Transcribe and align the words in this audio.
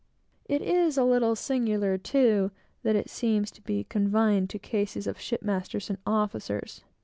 It 0.45 0.63
is 0.63 0.97
a 0.97 1.03
little 1.03 1.35
singular, 1.35 1.95
too, 1.95 2.49
that 2.81 2.95
it 2.95 3.07
seems 3.07 3.51
to 3.51 3.61
be 3.61 3.83
confined 3.83 4.49
to 4.49 4.57
cases 4.57 5.05
of 5.05 5.19
shipmasters 5.21 5.91
and 5.91 5.99
officers. 6.07 6.83